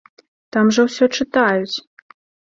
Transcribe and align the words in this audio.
Там 0.55 0.71
жа 0.77 0.85
ўсё 0.87 1.05
чытаюць! 1.17 1.75